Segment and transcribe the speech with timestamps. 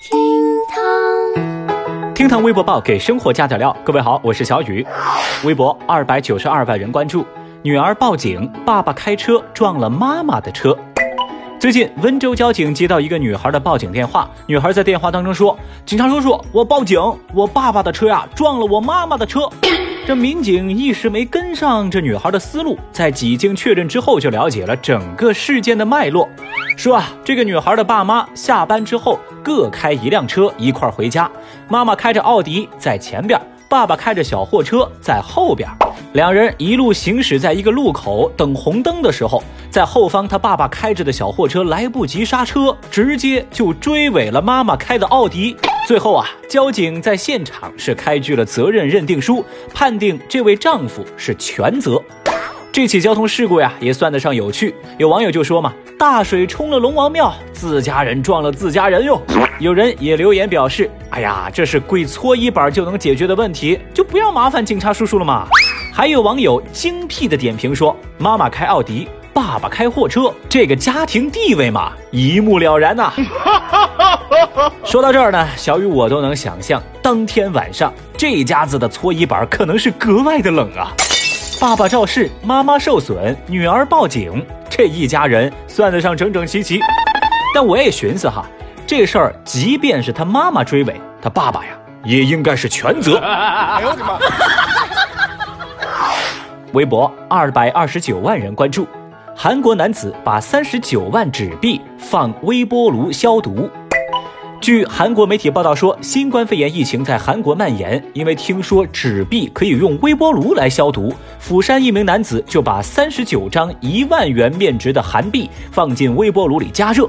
[0.00, 0.18] 厅
[0.66, 3.76] 堂，厅堂微博报给生活加点料。
[3.84, 4.84] 各位好，我是小雨。
[5.44, 7.26] 微博二百九十二万人关注，
[7.60, 10.74] 女儿报警，爸爸开车撞了妈妈的车。
[11.58, 16.98] 最近，温州交警接到一个女孩的报警电话，女孩在电话当中说：“警察叔叔，我报警，
[17.34, 19.50] 我爸爸的车呀撞了我妈妈的车。”
[20.10, 26.28] 这民警一时没跟上这女孩的思路，在几经确认之后，就了解了整个事件的脉络。
[26.76, 31.30] 说啊，这个女孩的爸妈下班之后各开一辆车一块回家，
[31.68, 35.70] 妈妈开着奥迪在前边，爸爸开着小货车在后边。
[36.14, 39.40] 两人一路行驶在一个路口等红灯的时候，
[39.70, 45.56] 在后方他爸爸开着的小货车来不及刹车，直接就追尾了妈妈开的奥迪。
[45.86, 49.44] 最后啊，交警在现场是开具了责任认定书，
[49.74, 52.00] 判定这位丈夫是全责。
[52.70, 54.72] 这起交通事故呀，也算得上有趣。
[54.98, 59.20] 有网友就说嘛：“大水冲了龙王庙，自家人撞了自家人哟。”
[59.58, 65.48] 有人也留言表示：“哎呀，这是跪搓衣板就能解决的问题，就不要麻烦警察叔叔了嘛。”
[65.92, 73.12] 还有网友精辟的点评说：“妈妈开奥迪，爸爸开货车，这个家庭地位嘛，一目了然呐。”
[74.84, 80.92] 说到这儿呢，小雨我都能想象，当天晚上这家子的搓衣板可能是格外的冷啊。
[81.60, 86.80] 爸爸肇事，妈妈受损，女儿报警，这一家人算得上整整齐齐。
[87.54, 88.46] 但我也寻思哈，
[88.86, 91.72] 这事儿即便是他妈妈追尾，他爸爸呀
[92.04, 93.16] 也应该是全责。
[93.18, 94.18] 哎呦我的妈！
[96.72, 98.86] 微博二百二十九万人关注，
[99.36, 103.68] 韩国男子把三十九万纸币放微波炉消毒。
[104.60, 117.06] 据韩国媒体报道说，新冠肺炎疫情在韩国蔓延，因为听说纸币可以用微波炉来消毒，釜山一名男子就把三十九张一万元面值的韩币放进微波炉里加热，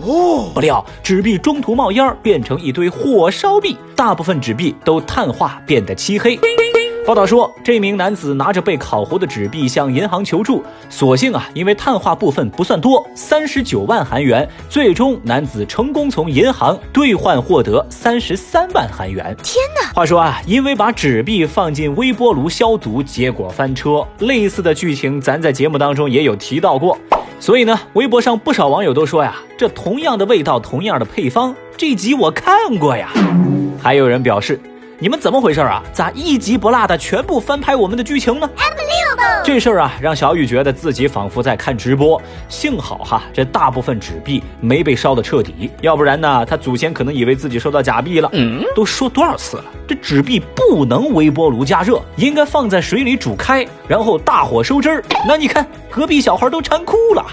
[0.53, 6.39] 不料纸币中途冒烟，变成一堆火烧币，大部分纸币都碳化，变得漆黑。
[7.11, 19.35] 报道说，这名男子拿着被烤糊的纸币向银行求助，所幸啊，因为碳化部分不算多，三十九万韩元，最终男子成功从银行兑换获得三十三万韩元。
[19.43, 19.91] 天哪！
[19.93, 26.97] 话说啊，因为把纸币放进微波炉消毒，结果翻车，类似的剧情咱在节目当中也有提到过。
[27.41, 33.09] 所以呢，微博上不少网友都说呀，这同样的味道，同样的配方，这集我看过呀。
[33.83, 34.57] 还有人表示。
[35.01, 35.81] 你们怎么回事啊？
[35.91, 38.47] 咋一集不落的全部翻拍我们的剧情呢？
[39.43, 42.21] 这事儿啊，让小雨觉得自己仿佛在看直播。
[42.47, 48.29] 幸好哈，这大部分纸币没被烧得彻底，要不然呢，他祖先可能以为自己收到假币了。
[48.33, 55.03] 嗯，都说多少次了，这纸币不能微波炉加热，应该放在水里煮开，然后大火收汁儿。
[55.27, 57.25] 那你看，隔壁小孩都馋哭了。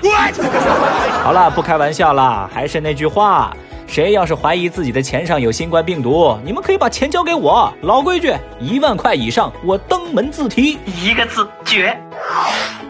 [1.22, 3.54] 好了，不开玩笑了，还是那句话。
[3.88, 7.72] 谁要是怀疑自己的钱上有新冠病毒，你们可以把钱交给我。
[7.80, 10.76] 老规矩，一万块以上我登门自提。
[11.02, 11.98] 一个字绝。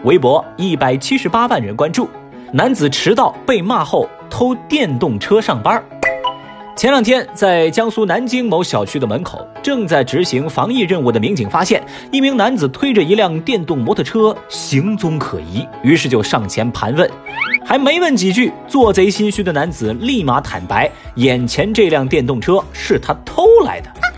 [0.03, 2.09] 微博一百七十八万人关注，
[2.51, 5.81] 男子迟到被骂后偷电动车上班。
[6.75, 17.09] 前两天，在江苏南京某小区的门口，正在执行防疫任务的民警发现一名男子推着一辆电动摩托车，行踪可疑，于是就上前盘问。
[17.69, 24.08] 还没问几句，做贼心虚的男子立马坦白，眼前这辆电动车是他偷来的。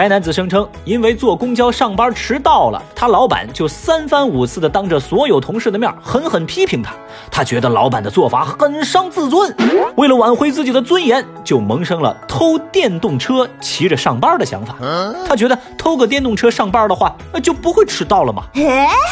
[0.00, 6.94] 该男子声称，因为坐公交上班迟到了，他老板就三番五次的当着所有同事的面狠狠批评他。
[7.30, 9.54] 他觉得老板的做法很伤自尊，
[9.96, 14.74] 为了挽回自己的尊严，就萌生了偷电动车骑着上班的想法。
[15.28, 18.44] 他觉得偷个电动车上班的话，那就不会迟到了嘛。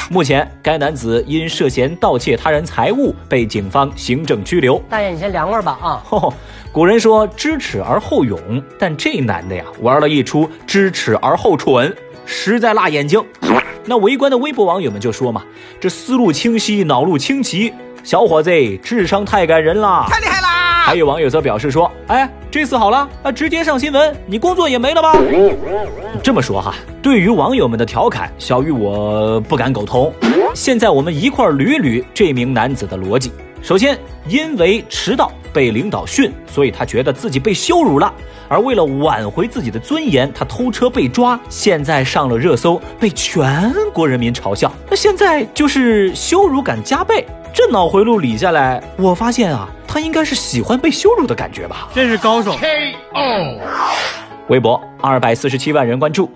[0.09, 4.83] 目前，该男子因涉嫌盗窃他人财物被警方行政拘留。
[4.89, 6.03] 大爷，你先凉快吧啊！
[6.71, 8.39] 古人说知耻而后勇，
[8.79, 11.93] 但这男的呀，玩了一出知耻而后蠢，
[12.25, 13.21] 实在辣眼睛。
[13.85, 15.43] 那围观的微博网友们就说嘛
[15.81, 17.73] ：“这思路清晰，脑路清奇，
[18.05, 18.51] 小伙子
[18.83, 25.15] 智商太感人啦，太厉害啦！”还有网友则表示说：“哎，这次好了，啊，直接上新闻，你工作也没了吧？”
[26.23, 30.13] 这么说哈，对于网友们的调侃，小玉我不敢苟同。
[30.55, 33.33] 现在我们一块捋捋这名男子的逻辑。
[33.63, 33.99] 首先，
[34.29, 38.15] 因为迟到被领导训，所以他觉得自己被羞辱了。
[38.47, 44.73] 而为了挽回自己的尊严，他偷车被抓，现在上了热搜，被全国人民嘲笑。
[44.89, 47.27] 那现在就是羞辱感加倍。
[47.53, 51.89] 这脑回路理下来，我发现啊，他应该是喜欢被羞辱的感觉吧？
[51.93, 52.53] 真是高手。
[52.53, 53.59] K.O.
[54.47, 56.31] 微博二百四十七万人关注，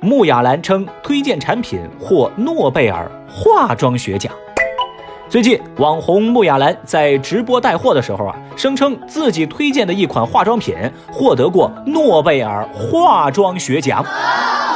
[0.00, 4.32] 穆雅兰称推荐产品获诺贝尔化妆学奖。
[5.32, 10.76] 最近，网红穆亚兰在直播带货的时候啊，声称自己推荐的一款化妆品
[11.10, 14.04] 获得过诺贝尔化妆学奖。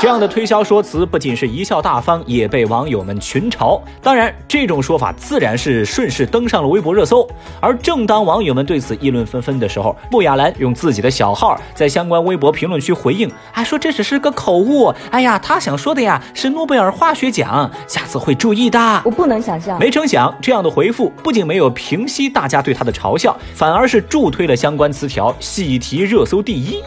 [0.00, 3.80] 这样的推销说辞不仅是贻笑大方，也被网友们群嘲。
[4.02, 7.26] 当然，这种说法自然是顺势登上了微博热搜。
[7.60, 14.94] 而正当网友们对此议论纷纷的时候，穆亚兰用自己的小号在相关微博评论区回应，还说这只是个口误。
[15.10, 19.02] 哎呀，他想说的呀是诺贝尔化学奖，下次会注意的。
[19.04, 19.78] 我不能想象。
[19.78, 26.82] 没成想，这样的回复不仅没有平息大家对他的嘲笑，反而是助推了相关词条，喜提热搜第一。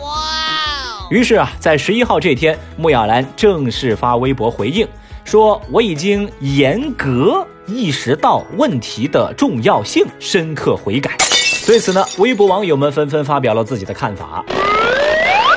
[1.10, 4.88] 于是啊，在十一号这天，穆亚兰正式发微博回应，
[5.24, 11.18] 说我已经严格意识到问题的重要性，深刻悔改。
[11.66, 14.46] 对此呢，微博网友们纷纷发表了自己的看法。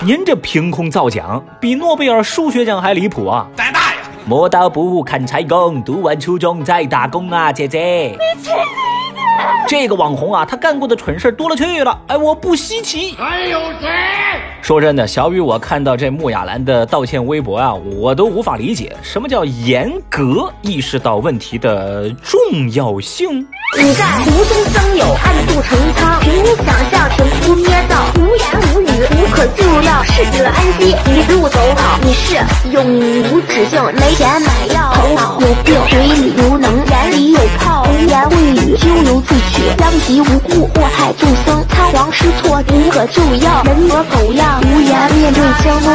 [0.02, 3.46] 您这凭空造奖，比诺贝尔数学奖还离谱啊！
[3.54, 4.00] 胆大呀！
[4.24, 8.16] 磨刀不误砍柴工，读完初中再打工啊，姐姐。
[9.66, 13.14] 这个网红啊，他干过的蠢事多了去了，哎，我不稀奇。
[13.16, 13.88] 还有谁？
[14.60, 22.38] 说真的，小雨，我看到这穆亚兰的道歉微博啊，我都无法理解什么叫严格意识到问题的重
[22.72, 23.40] 要性。
[23.76, 28.86] 你在无中生有，暗度陈仓，凭空想象，凭空捏造，无言无语，
[29.16, 31.98] 无可救药，适者安息，一路走好。
[32.02, 32.36] 你是
[32.70, 32.84] 永
[33.32, 35.46] 无止境，没钱买药，头脑有
[39.78, 44.60] 殃及无辜，祸害众生，仓皇失措，无可救药，人模狗样。
[44.60, 45.92] 无颜面对江东。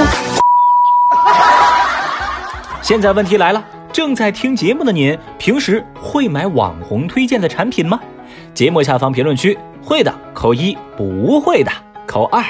[2.81, 7.99] 现在问题来了，正在听节目的您，平时会买网红推荐的产品吗？
[8.53, 11.71] 节目下方评论区，会的扣一，不会的
[12.07, 12.43] 扣二。